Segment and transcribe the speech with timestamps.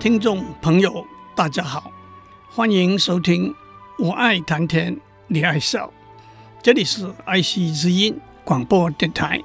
[0.00, 1.92] 听众朋友，大家好，
[2.48, 3.50] 欢迎收听
[3.98, 5.88] 《我爱谈天，你爱笑》，
[6.62, 9.38] 这里是爱惜之音广播电台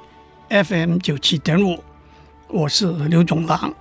[0.47, 1.83] FM 九七点五，
[2.47, 3.73] 我是刘总郎。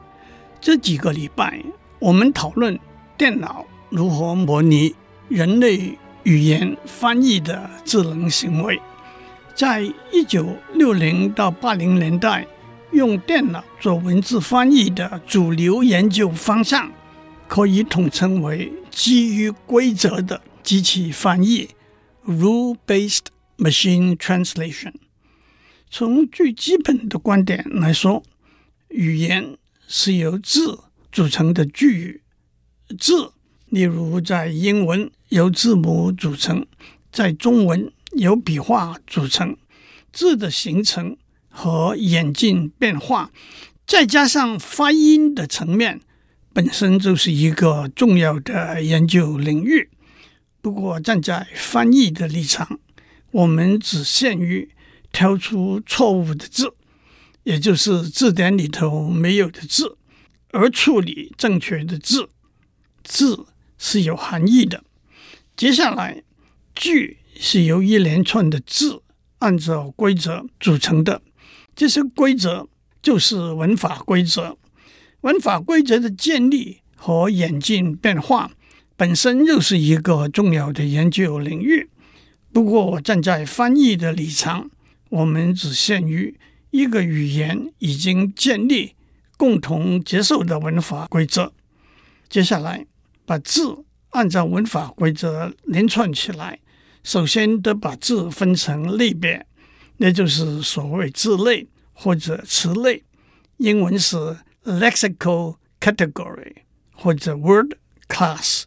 [0.60, 1.62] 这几个礼拜，
[2.00, 2.76] 我们讨论
[3.16, 4.96] 电脑如何模拟
[5.28, 8.82] 人类语言翻译的智能行为，
[9.54, 12.44] 在一九六零到八零年代。
[12.94, 16.92] 用电脑做文字翻译的主流研究方向，
[17.48, 21.68] 可以统称为基于规则的机器翻译
[22.24, 23.26] （rule-based
[23.58, 24.92] machine translation）。
[25.90, 28.22] 从最基本的观点来说，
[28.90, 29.56] 语言
[29.88, 30.78] 是由字
[31.10, 32.22] 组成的句语。
[32.96, 33.32] 字，
[33.66, 36.64] 例如在英文由字母组成，
[37.10, 39.56] 在中文由笔画组成。
[40.12, 41.16] 字的形成。
[41.56, 43.30] 和演进变化，
[43.86, 46.00] 再加上发音的层面，
[46.52, 49.88] 本身就是一个重要的研究领域。
[50.60, 52.80] 不过，站在翻译的立场，
[53.30, 54.68] 我们只限于
[55.12, 56.74] 挑出错误的字，
[57.44, 59.96] 也就是字典里头没有的字，
[60.50, 62.28] 而处理正确的字。
[63.04, 63.46] 字
[63.78, 64.82] 是有含义的。
[65.56, 66.24] 接下来，
[66.74, 69.02] 句是由一连串的字
[69.38, 71.22] 按照规则组成的。
[71.76, 72.68] 这些规则
[73.02, 74.56] 就是文法规则，
[75.22, 78.50] 文法规则的建立和演进变化
[78.96, 81.88] 本身又是一个重要的研究领域。
[82.52, 84.70] 不过，我站在翻译的立场，
[85.08, 86.38] 我们只限于
[86.70, 88.94] 一个语言已经建立、
[89.36, 91.52] 共同接受的文法规则。
[92.28, 92.86] 接下来，
[93.26, 96.60] 把字按照文法规则连串起来，
[97.02, 99.44] 首先得把字分成类别。
[99.96, 103.04] 那就是所谓字类或者词类，
[103.58, 104.16] 英文是
[104.64, 106.54] lexical category
[106.92, 107.74] 或者 word
[108.08, 108.64] class。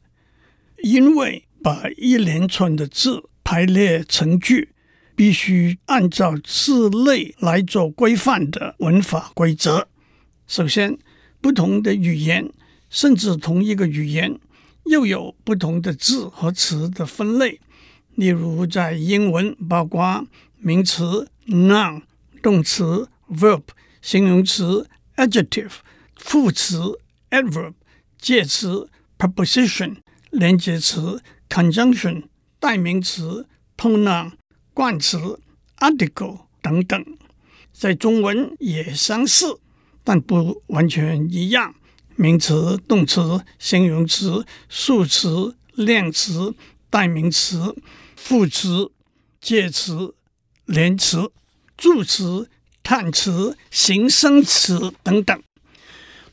[0.83, 4.69] 因为把一连串的字排列成句，
[5.15, 9.87] 必须按照字类来做规范的文法规则。
[10.45, 10.97] 首先，
[11.41, 12.49] 不同的语言，
[12.89, 14.39] 甚至同一个语言，
[14.85, 17.59] 又有不同的字和词的分类。
[18.15, 20.25] 例如，在英文，包括
[20.59, 22.01] 名词 noun、
[22.41, 23.61] 动词 verb、
[24.01, 25.71] 形容词 adjective、
[26.15, 27.73] 副词 adverb、
[28.19, 29.97] 介词 preposition、
[30.31, 32.23] 连接词 conjunction、
[32.59, 33.47] 代名词
[33.77, 34.33] pronoun、
[34.73, 35.39] 冠词
[35.77, 37.17] article 等等。
[37.71, 39.59] 在中文也相似，
[40.03, 41.75] 但不完全一样。
[42.15, 46.55] 名词、动词、形容词、数词、量词、
[46.89, 47.75] 代名词。
[48.15, 48.91] 副词、
[49.39, 50.15] 介词、
[50.67, 51.31] 连词、
[51.75, 52.49] 助词、
[52.83, 55.41] 叹词、形声词等等。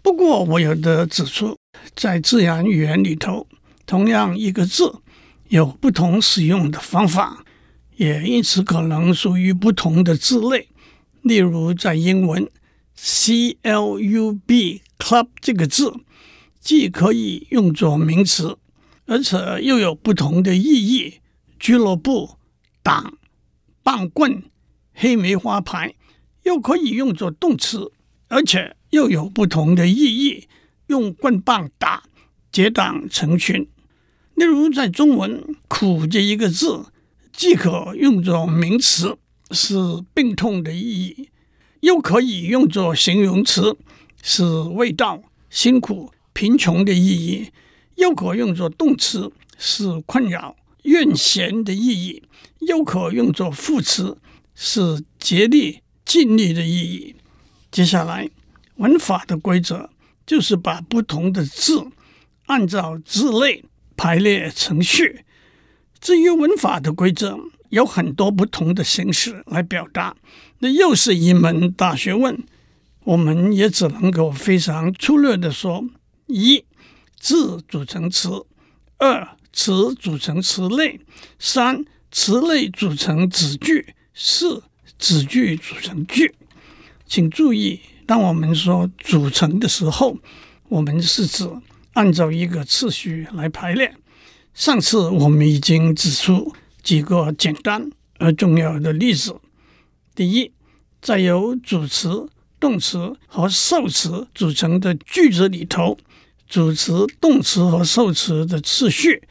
[0.03, 1.57] 不过，我有的指出，
[1.97, 3.47] 在自然语言里头，
[3.87, 4.97] 同样一个字
[5.49, 7.45] 有不同使用的方法，
[7.97, 10.69] 也因此可能属于不同的字类。
[11.23, 12.47] 例如，在英文
[12.95, 15.95] ，C L U B club 这个字，
[16.61, 18.59] 既可以用作名词，
[19.07, 21.21] 而且又有不同的意义。
[21.59, 22.37] 俱乐部、
[22.83, 23.17] 党、
[23.85, 24.43] 棒棍、
[24.95, 25.95] 黑梅花牌，
[26.43, 27.93] 又可以用作动词，
[28.27, 30.49] 而且又有不同的意义。
[30.89, 32.03] 用棍棒打，
[32.51, 33.69] 结党成群。
[34.35, 36.87] 例如，在中文“苦”这一个字，
[37.33, 39.17] 既可用作名词，
[39.51, 39.75] 是
[40.13, 41.29] 病痛的意义；
[41.81, 43.77] 又可以用作形容词，
[44.23, 47.51] 是味道、辛苦、贫穷的意义；
[47.95, 50.57] 又可用作动词，是困扰。
[50.85, 52.23] 怨嫌的意义，
[52.61, 54.17] 又可用作副词，
[54.55, 57.17] 是竭力、尽力的意义。
[57.71, 58.31] 接下来，
[58.77, 59.91] 文法的规则
[60.27, 61.87] 就是把不同的字
[62.47, 63.65] 按照字类
[63.97, 65.25] 排列程序。
[66.01, 67.39] 至于文法的规则，
[67.71, 70.15] 有很多不同的形式来表达，
[70.59, 72.43] 那又是一门大学问。
[73.05, 75.85] 我们也只能够非常粗略地说：
[76.27, 76.65] 一，
[77.19, 78.47] 字组成词；
[78.99, 81.01] 二，词组成词类，
[81.39, 84.63] 三词类组成子句，四
[84.99, 86.35] 子句组成句。
[87.07, 90.19] 请注意，当我们说组成的时候，
[90.69, 91.49] 我们是指
[91.93, 93.95] 按照一个次序来排列。
[94.53, 96.53] 上次我们已经指出
[96.83, 99.37] 几个简单而重要的例子。
[100.15, 100.53] 第一，
[101.01, 102.29] 在由主词、
[102.59, 105.97] 动词和受词组成的句子里头，
[106.49, 109.23] 主词、动词和受词的次序，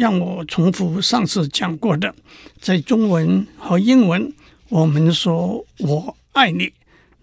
[0.00, 2.14] 让我重复上次讲过的，
[2.58, 4.32] 在中文和英文，
[4.70, 6.72] 我们说我爱你。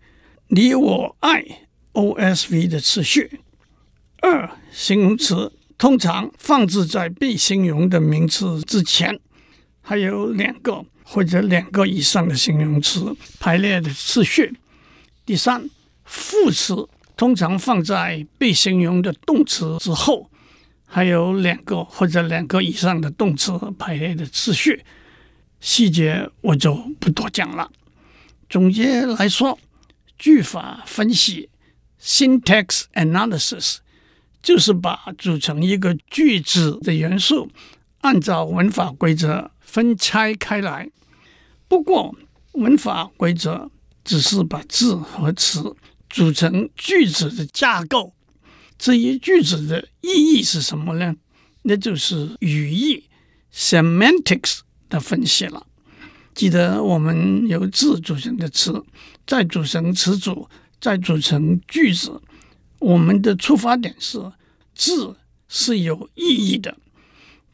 [0.48, 1.44] 你我爱
[1.94, 3.40] OSV 的次序。
[4.20, 9.18] 二、形容词通常放置在被形容的名词之前，
[9.80, 14.56] 还有两个或者两个以上的形容词排列的次序。
[15.26, 15.68] 第三，
[16.04, 20.30] 副词通常放在被形容的动词之后，
[20.94, 24.84] 还有两个或者两个以上的动词排列的次序。
[25.58, 27.68] 细节我就不多讲了。
[28.48, 29.58] 总结来说。
[30.16, 31.50] 句法分析
[32.00, 33.78] （syntax analysis）
[34.40, 37.50] 就是把组成一个句子的元素
[38.02, 40.88] 按照文法规则分拆开来。
[41.66, 42.14] 不过，
[42.52, 43.68] 文法规则
[44.04, 45.74] 只是把字和词
[46.08, 48.14] 组成句子的架构。
[48.78, 51.14] 至于句子的意义是什么呢？
[51.62, 53.04] 那就是语义
[53.52, 55.66] （semantics） 的分析了。
[56.34, 58.84] 记得我们由字组成的词，
[59.26, 60.48] 再组成词组，
[60.80, 62.20] 再组成句子。
[62.80, 64.20] 我们的出发点是
[64.74, 65.16] 字
[65.48, 66.76] 是有意义的，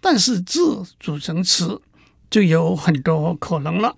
[0.01, 1.81] 但是字组成词
[2.31, 3.97] 就有很多可能了。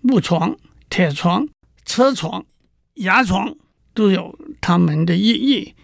[0.00, 0.56] 木床、
[0.88, 1.46] 铁床、
[1.84, 2.46] 车床、
[2.94, 3.54] 牙床
[3.92, 5.74] 都有它们的意义。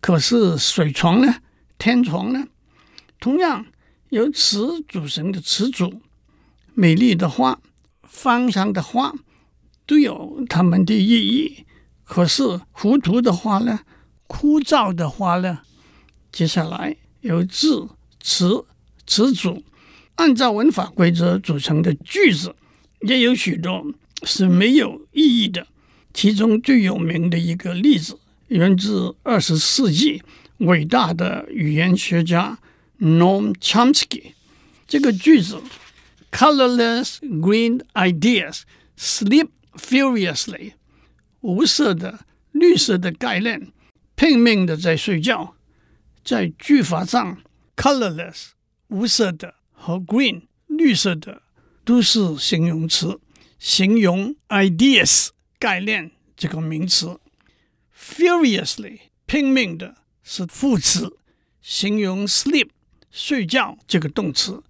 [0.00, 1.36] 可是水床呢？
[1.76, 2.46] 天床呢？
[3.20, 3.66] 同样
[4.10, 6.00] 由词组成的词组，
[6.74, 7.60] 美丽的花。
[8.02, 9.12] 芳香的花
[9.86, 11.66] 都有它们的意义，
[12.04, 13.80] 可是糊涂的花呢？
[14.26, 15.60] 枯燥的花呢？
[16.32, 17.88] 接下来由字、
[18.20, 18.64] 词、
[19.06, 19.62] 词组
[20.16, 22.54] 按照文法规则组成的句子，
[23.02, 23.86] 也有许多
[24.24, 25.66] 是没有意义的。
[26.12, 28.18] 其中最有名的一个例子，
[28.48, 30.22] 源自二十世纪
[30.58, 32.58] 伟大的语言学家
[32.98, 34.32] Noam Chomsky。
[34.86, 35.62] 这个句子。
[36.30, 38.60] Colorless green ideas
[38.98, 40.72] sleep furiously。
[41.40, 42.20] 无色的
[42.52, 43.72] 绿色的概念
[44.14, 45.54] 拼命的在睡觉。
[46.22, 47.38] 在句法上
[47.76, 48.48] ，colorless
[48.88, 51.40] 无色的和 green 绿色的
[51.82, 53.18] 都是形容词，
[53.58, 55.28] 形容 ideas
[55.58, 57.18] 概念这个名词。
[57.98, 61.18] Furiously 拼命的是副词，
[61.60, 62.68] 形容 sleep
[63.10, 64.62] 睡觉这个动词。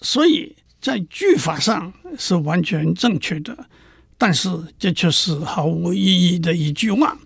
[0.00, 0.56] 所以。
[0.82, 3.70] 在句法上是完全正确的，
[4.18, 4.50] 但是
[4.80, 7.16] 这却是毫无意义的一句话。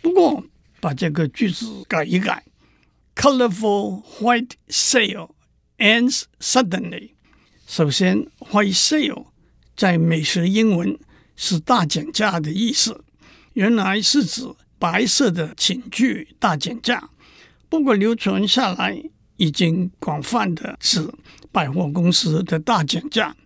[0.00, 0.44] 不过，
[0.78, 2.44] 把这个句子改一改
[3.16, 5.30] ：Colorful white sale
[5.78, 7.10] ends suddenly。
[7.66, 9.26] 首先，white sale
[9.74, 10.96] 在美式英文
[11.34, 13.02] 是大减价的意思，
[13.60, 14.42] 原来是指
[14.78, 17.10] 白色的寝具大减价。
[17.68, 19.04] 不过流传下来，
[19.36, 21.06] 已经广泛的指
[21.52, 23.36] 百货公司的大减价，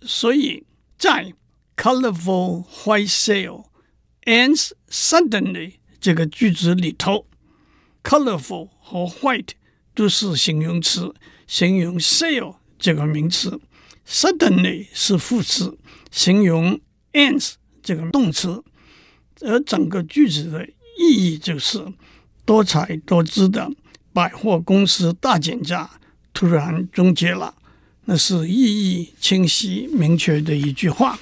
[0.00, 0.64] 所以
[0.98, 1.32] 在
[1.76, 3.66] colorful white sale
[4.24, 7.28] ends suddenly 这个句子里头
[8.02, 9.50] ，colorful 和 white
[9.94, 11.14] 都是形容词，
[11.46, 13.60] 形容 sale 这个名词
[14.04, 15.78] ，suddenly 是副词，
[16.10, 16.80] 形容
[17.12, 18.64] ends 这个动词，
[19.40, 20.66] 而整个句子的
[20.98, 21.84] 意义就是
[22.44, 23.70] 多彩多姿的。
[24.12, 25.90] 百货公司大减价
[26.32, 27.54] 突然终结了，
[28.06, 31.18] 那是意义清晰明确的一句话。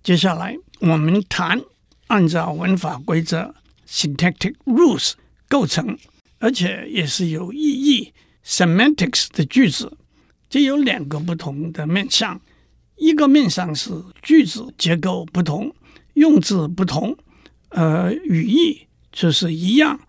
[0.00, 1.60] 接下来我们谈
[2.06, 3.52] 按照文法规则
[3.88, 5.14] （syntactic rules）
[5.48, 5.98] 构成，
[6.38, 8.12] 而且也是有意义
[8.46, 9.98] （semantics） 的句子。
[10.48, 12.40] 这有两个不同的面向，
[12.96, 13.90] 一个面向是
[14.22, 15.74] 句子结构不同，
[16.18, 17.16] 用字不同，
[17.68, 20.00] 而语义却是一样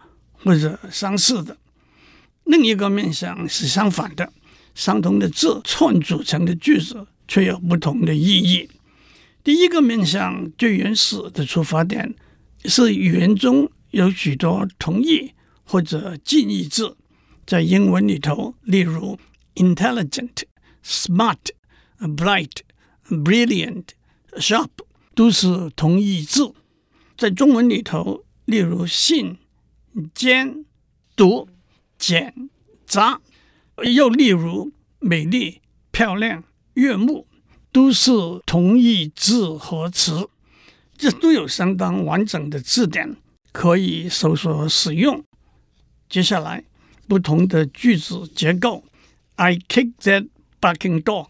[0.43, 1.55] 或者相似的。
[2.45, 4.33] 另一个面向是相反的，
[4.73, 8.69] 相同的字串组成的句子却有不同的意义。
[9.43, 12.15] 第一个面向最原始的出发点
[12.65, 15.31] 是语言中有许多同义
[15.63, 16.97] 或者近义字，
[17.45, 19.17] 在英文里头，例如
[19.55, 20.43] intelligent、
[20.83, 21.37] smart、
[21.99, 22.57] bright、
[23.09, 23.85] brilliant、
[24.37, 24.69] sharp
[25.19, 26.53] 都是同义字。
[27.17, 29.37] 在中文里头，例如信、
[30.15, 30.63] 缄、
[31.13, 31.49] 读、
[31.97, 32.49] 俭、
[32.85, 33.19] 杂，
[33.83, 35.59] 又例如美丽、
[35.91, 36.45] 漂亮、
[36.75, 37.27] 悦目，
[37.69, 38.09] 都是
[38.45, 40.29] 同义字和词。
[40.97, 43.17] 这都有相当完整的字典
[43.51, 45.21] 可以搜索使用。
[46.07, 46.63] 接下来，
[47.09, 48.85] 不同的句子结构。
[49.35, 50.29] I kicked that
[50.61, 51.27] barking dog.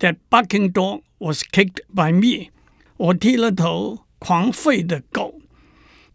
[0.00, 2.50] That barking dog was kicked by me.
[3.00, 5.40] 我剃了头狂吠的狗。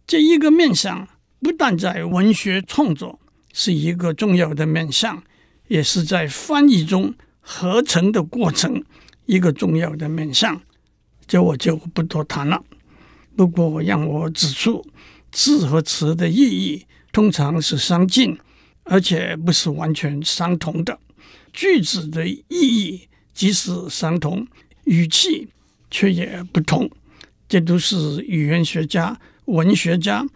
[0.05, 1.07] 这一个面向
[1.41, 3.19] 不但在文学创作
[3.51, 5.23] 是一个重要的面向，
[5.67, 8.83] 也是在翻译中合成的过程
[9.25, 10.61] 一个重要的面向。
[11.25, 12.63] 这我就不多谈了。
[13.35, 14.85] 不过让我指出，
[15.31, 18.37] 字和词的意义通常是相近，
[18.83, 20.99] 而且不是完全相同的。
[21.51, 24.47] 句子的意义即使相同，
[24.83, 25.47] 语气
[25.95, 26.91] 却也不同。
[27.47, 30.27] 这都是语言学家、文学家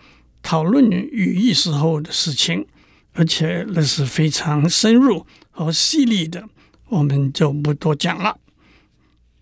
[0.42, 2.66] 讨论语义时候的事情，
[3.12, 6.48] 而且那是非常深入和细腻的，
[6.88, 8.38] 我们就不多讲了。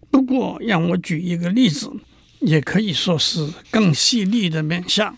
[0.09, 1.91] 不过，让我举一个例子，
[2.39, 5.15] 也可以说是更细腻的面向。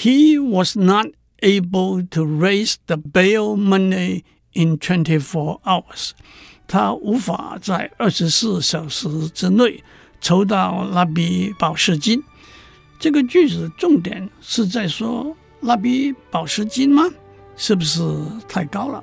[0.00, 1.08] He was not
[1.40, 4.22] able to raise the bail money
[4.54, 6.12] in twenty-four hours。
[6.66, 9.82] 他无法在二十四小时之内
[10.20, 12.22] 筹到那笔保释金。
[12.98, 17.02] 这个句子重点是在说那笔保释金吗？
[17.56, 18.00] 是不是
[18.48, 19.02] 太高了？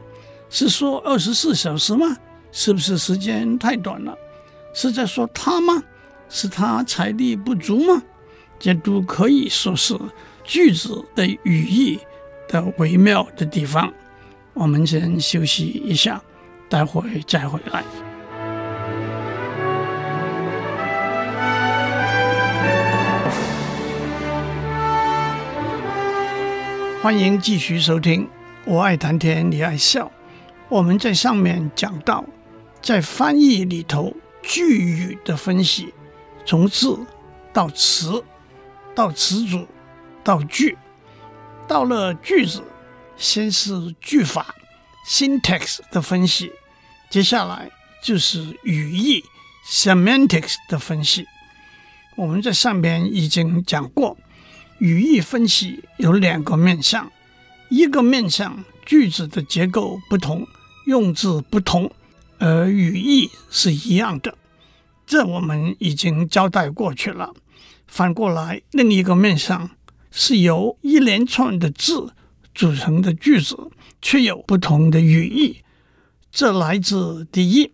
[0.49, 2.17] 是说二十四小时吗？
[2.51, 4.17] 是不是时间太短了？
[4.73, 5.83] 是在说他吗？
[6.29, 8.01] 是他财力不足吗？
[8.57, 9.97] 这都可以说是
[10.43, 11.99] 句子的语义
[12.47, 13.93] 的微妙的地方。
[14.53, 16.21] 我们先休息一下，
[16.69, 17.83] 待会再回来。
[27.01, 28.25] 欢迎继续收听
[28.65, 30.05] 《我爱谈天，你爱笑》。
[30.69, 32.23] 我们在上面讲到，
[32.81, 34.13] 在翻译里头。
[34.41, 35.93] 句语的分析，
[36.45, 36.97] 从字
[37.51, 38.23] 到词，
[38.95, 39.67] 到词组，
[40.23, 40.77] 到句，
[41.67, 42.63] 到了句子，
[43.17, 44.55] 先是句法
[45.05, 46.51] （syntax） 的分析，
[47.09, 47.71] 接下来
[48.03, 49.23] 就是语义
[49.67, 51.25] （semantics） 的分析。
[52.15, 54.15] 我们在上边已经讲过，
[54.77, 57.11] 语义分析有两个面向，
[57.69, 60.47] 一个面向句子的结构不同，
[60.85, 61.91] 用字不同。
[62.37, 64.37] 而语义是一样的，
[65.07, 67.33] 这我们已经交代过去了。
[67.87, 69.71] 反过来，另一个面向
[70.11, 72.13] 是由一连串的字
[72.53, 73.57] 组成的句子，
[73.99, 75.63] 却有不同的语义。
[76.31, 77.71] 这来自第一，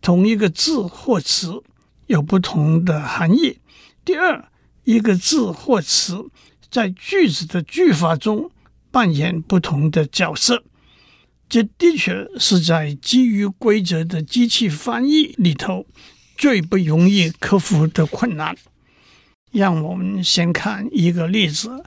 [0.00, 1.62] 同一个字或词
[2.06, 3.58] 有不同的含义；
[4.04, 4.48] 第二，
[4.84, 6.30] 一个字或词
[6.70, 8.50] 在句子的句法中
[8.90, 10.62] 扮演不同的角色。
[11.48, 15.86] 这的确是在基于规则的机器翻译里头
[16.36, 18.56] 最不容易克服的困难。
[19.52, 21.84] 让我们先看一个例子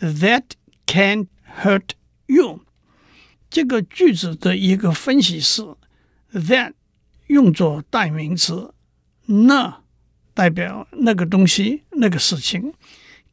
[0.00, 0.42] ：That
[0.86, 1.28] can't
[1.60, 1.90] hurt
[2.26, 2.60] you。
[3.58, 5.62] 这个句子的一个分析是
[6.32, 6.74] ：That
[7.26, 8.72] 用作代名词，
[9.26, 9.82] 那
[10.32, 12.72] 代表那个东西、那个事情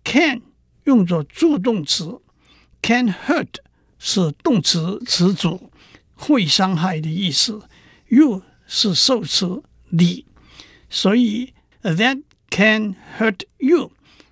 [0.04, 0.42] ；Can
[0.86, 2.22] 用作助动词
[2.82, 3.60] ，Can hurt。
[4.00, 5.72] 是动词词组，
[6.16, 7.62] 会伤害的意思。
[8.08, 10.26] You 是受词你，
[10.90, 11.54] 所以
[11.84, 13.92] that can hurt you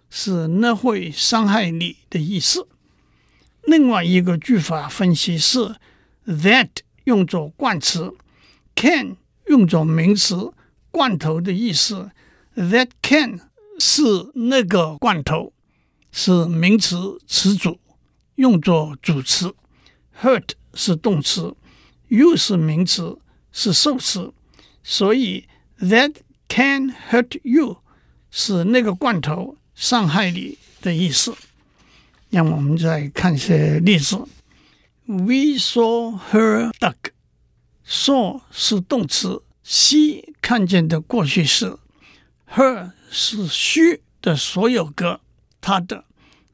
[0.10, 2.68] 是那会伤害你的意思。
[3.74, 5.78] 另外一个句法分析是
[6.28, 6.70] that
[7.06, 8.14] 用作冠词
[8.76, 10.54] ，can 用作名词，
[10.92, 12.12] 罐头的意思。
[12.56, 13.40] That can
[13.80, 14.04] 是
[14.36, 15.54] 那个罐头，
[16.12, 17.80] 是名词词组。
[18.36, 19.56] 用作主词
[20.22, 21.56] ，hurt 是动词
[22.10, 23.18] ，you 是名词，
[23.52, 24.32] 是受词，
[24.84, 25.48] 所以
[25.80, 26.14] that
[26.48, 27.78] can hurt you
[28.30, 31.36] 是那个罐头伤害你的意思。
[32.34, 34.18] 让我们再看一些例子。
[35.06, 41.78] We saw her duck，saw 是动词，see 看见的过去式
[42.56, 45.22] ，her 是 she 的所有格，
[45.62, 46.06] 她的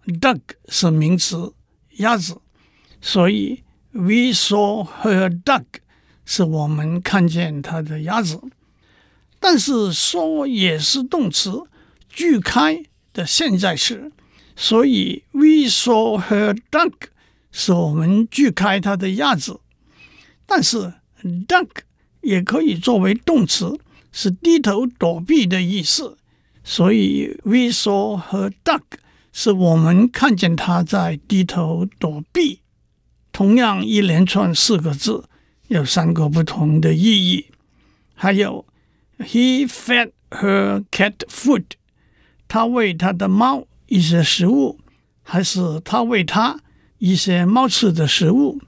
[0.05, 1.53] duck 是名词。
[1.99, 2.41] 鸭子，
[3.01, 5.63] 所以 we saw her duck
[6.25, 8.41] 是我们看见她的鸭子。
[9.39, 11.63] 但是 saw 也是动词，
[12.09, 12.83] 句开
[13.13, 14.11] 的现在时，
[14.61, 16.91] 所以 we saw her duck
[17.49, 19.61] 是我们锯开它的鸭子。
[20.45, 20.95] 但是
[21.47, 21.69] duck
[22.19, 23.79] 也可以作为动词，
[24.11, 26.17] 是低头躲避的意思。
[26.61, 28.81] 所以 we saw her duck
[29.31, 32.59] 是我们看见她在低头躲避。
[33.31, 35.29] 同样一连串四个字
[35.69, 37.45] 有三个不同的意义。
[38.13, 38.65] 还有
[39.19, 41.63] he fed her cat food，
[42.49, 44.79] 他喂他的猫一些食物，
[45.23, 46.59] 还是他喂他
[46.99, 48.61] 一些猫吃的食物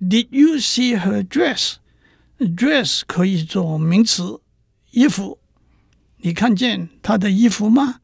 [0.00, 4.40] ？Did you see her dress？Dress 可以做名词，
[4.90, 5.38] 衣服。
[6.18, 8.00] 你看见她的衣服吗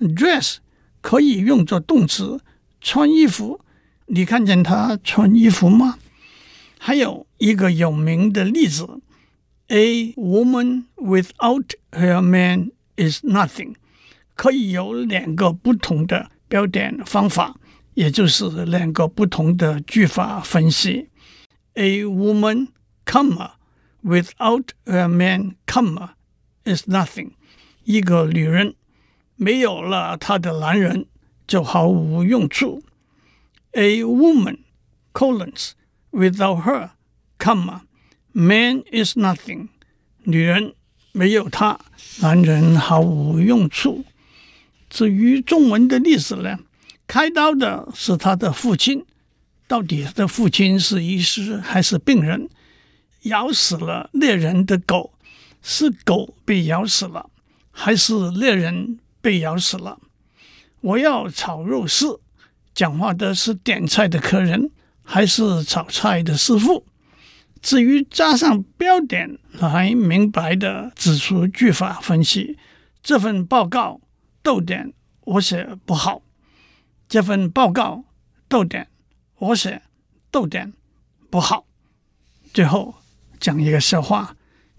[0.00, 0.56] ？Dress
[1.00, 2.40] 可以用作动词，
[2.80, 3.60] 穿衣服。
[4.06, 5.98] 你看见她穿衣服吗？
[6.78, 9.00] 还有一个有名的例子。
[9.68, 13.74] A woman without her man is nothing，
[14.37, 17.55] 可以有两个不同的标点方法，
[17.93, 21.09] 也就是两个不同的句法分析。
[21.75, 22.69] A woman,
[23.05, 23.51] comma,
[24.03, 26.09] without her man, comma,
[26.65, 27.31] is nothing。
[27.83, 28.75] 一个女人
[29.35, 31.07] 没有了她的男人
[31.47, 32.83] 就毫无用处。
[33.71, 34.59] A woman,
[35.13, 35.71] colons,
[36.11, 36.91] without her,
[37.39, 37.81] comma
[38.35, 39.67] Man is nothing，
[40.23, 40.73] 女人
[41.11, 41.79] 没有他，
[42.19, 44.03] 男人毫无用处。
[44.88, 46.58] 至于中文的历史呢？
[47.06, 49.04] 开刀的是他的父亲，
[49.66, 52.48] 到底他的父亲是医师还是病人？
[53.22, 55.12] 咬死了猎人的狗，
[55.62, 57.28] 是狗被咬死了，
[57.70, 59.98] 还是猎人被咬死了？
[60.80, 62.20] 我要炒肉丝，
[62.74, 64.70] 讲话的是点菜的客人，
[65.02, 66.84] 还是炒菜的师傅？
[67.60, 72.56] 至于加上标点来明白的指出句法分析，
[73.02, 74.00] 这份报告
[74.42, 76.22] 逗点我写不好，
[77.08, 78.04] 这份报告
[78.48, 78.88] 逗点
[79.38, 79.82] 我写
[80.30, 80.72] 逗点
[81.30, 81.66] 不好。
[82.52, 82.94] 最后
[83.38, 84.36] 讲一个笑话：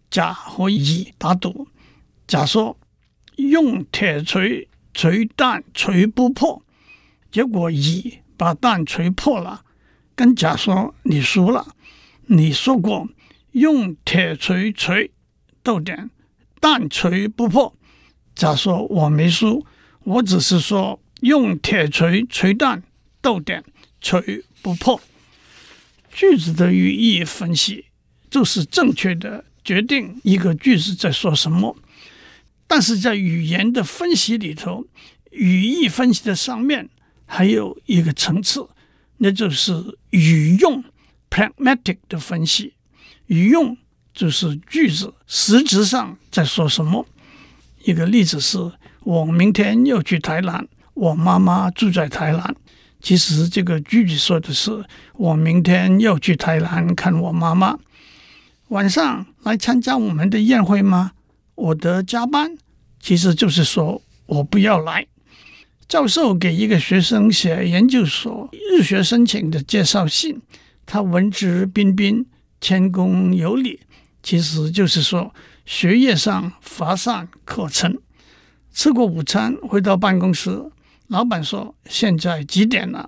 [0.10, 1.68] 甲和乙打赌，
[2.28, 2.78] 甲说
[3.36, 6.64] 用铁锤锤蛋锤不破，
[7.32, 9.64] 结果乙把蛋锤破了，
[10.16, 11.76] 跟甲说你输了。
[12.26, 13.08] 你说过
[13.52, 15.12] 用铁锤锤
[15.64, 16.10] 逗点
[16.60, 17.76] 蛋锤不破。
[18.40, 19.66] 假说我没输，
[20.06, 22.82] 我只是说用铁锤锤蛋
[23.20, 23.62] 逗点
[24.00, 25.02] 锤不破。
[26.10, 27.84] 句子的语义分析
[28.30, 31.76] 就是正确的决定一个句子在说什么，
[32.66, 34.86] 但是在语言的分析里头，
[35.32, 36.88] 语义分析的上面
[37.26, 38.66] 还有一个层次，
[39.18, 40.82] 那就是语用。
[41.30, 42.74] Pragmatic 的分析，
[43.28, 43.78] 语用
[44.14, 47.06] 就是句子实质上在说什么。
[47.90, 48.60] 一个例子是
[49.04, 52.56] 我明天要去台南，我妈妈住在台南。
[53.02, 57.80] 其实这个句子说的是我明天要去台南看我妈妈。
[58.68, 61.14] 晚上来参加我们的宴会吗？
[61.56, 62.56] 我的加班，
[63.02, 65.08] 其实就是说我不要来。
[65.88, 68.48] 教授给一个学生写研究所
[68.78, 70.40] 入学申请的介绍信。
[70.86, 72.24] 他文质彬彬，
[72.62, 73.80] 谦恭有礼，
[74.22, 75.34] 其实就是说
[75.70, 77.96] 学业上乏善可陈。
[78.74, 80.60] 吃过午餐回到办公室，
[81.10, 83.08] 老板说：“现在几点了？”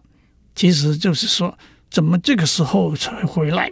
[0.53, 1.57] 其实就是说
[1.89, 3.71] 怎么这个时候才回来？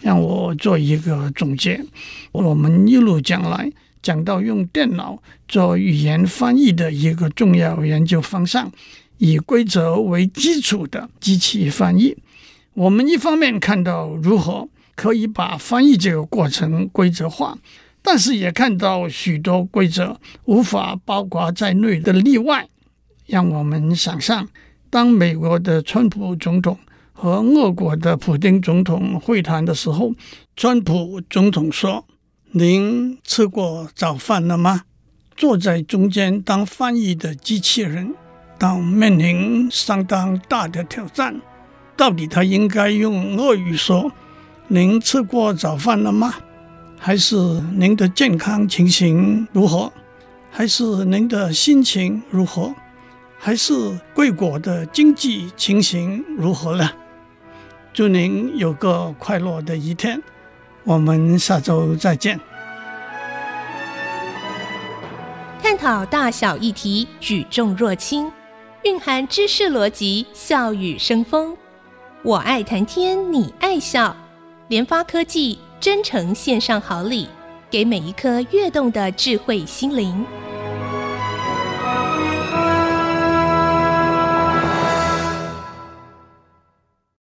[0.00, 1.84] 让我做一个总结。
[2.30, 3.68] 我们一路讲来
[4.00, 8.70] 讲到用电脑做语言翻译的一个重要研究方向，
[9.18, 12.16] 以规则为基础的机器翻译。
[12.74, 17.58] 我们一方面看到如何可以把翻译这个过程规则化，
[18.06, 22.68] 但是也看到许多规则无法包括在内的例外。
[23.26, 24.46] 让我们想象，
[24.90, 26.78] 当美国的川普总统
[27.14, 30.12] 和俄国的普丁总统会谈的时候，
[30.54, 32.04] 川普总统说
[32.52, 34.82] ：“您吃过早饭了吗？”
[35.34, 38.14] 坐在中间当翻译的机器人，
[38.58, 41.40] 当面临相当大的挑战。
[41.96, 44.12] 到底他应该用俄语说
[44.68, 46.34] ：“您吃过早饭了吗？”
[47.06, 47.36] 还是
[47.76, 49.92] 您的健康情形如何？
[50.50, 52.74] 还是您的心情如何？
[53.38, 53.74] 还是
[54.14, 56.90] 贵国的经济情形如何呢？
[57.92, 60.18] 祝您有个快乐的一天，
[60.82, 62.40] 我们下周再见。
[65.62, 68.32] 探讨大小议题，举重若轻，
[68.84, 71.54] 蕴含知识逻辑，笑语生风。
[72.22, 74.16] 我爱谈天，你爱笑。
[74.68, 77.28] 联发科技真诚献上好礼，
[77.70, 80.24] 给每一颗跃动的智慧心灵。